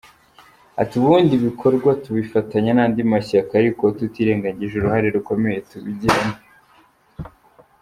[0.81, 6.35] Ati “Ubundi ibikorwa tubifatanya n’andi mashyaka, ariko tutirengagije uruhare rukomeye tubigiramo.